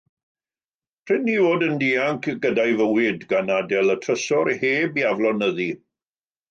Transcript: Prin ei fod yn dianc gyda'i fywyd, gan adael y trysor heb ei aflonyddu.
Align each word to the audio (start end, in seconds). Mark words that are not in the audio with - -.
Prin 1.09 1.27
ei 1.33 1.43
fod 1.47 1.65
yn 1.67 1.75
dianc 1.83 2.31
gyda'i 2.47 2.73
fywyd, 2.81 3.29
gan 3.35 3.55
adael 3.61 3.97
y 3.97 3.99
trysor 4.07 4.55
heb 4.67 5.03
ei 5.03 5.11
aflonyddu. 5.15 5.73